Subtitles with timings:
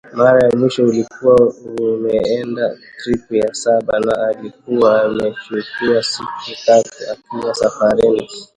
[0.23, 8.29] Mara ya mwisho alikuwa ameenda tripu ya saba na alikuwa amechukua siku tatu akiwa safarini